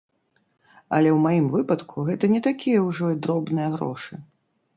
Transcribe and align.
Але 0.95 1.09
ў 1.17 1.19
маім 1.25 1.45
выпадку 1.55 2.07
гэта 2.09 2.31
не 2.37 2.41
такія 2.49 2.79
ўжо 2.87 3.11
і 3.19 3.19
дробныя 3.27 3.69
грошы. 3.77 4.13